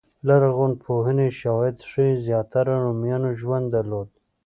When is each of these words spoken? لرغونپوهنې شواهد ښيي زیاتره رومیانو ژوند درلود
لرغونپوهنې 0.27 1.27
شواهد 1.39 1.77
ښيي 1.89 2.11
زیاتره 2.27 2.73
رومیانو 2.83 3.29
ژوند 3.39 3.65
درلود 3.75 4.09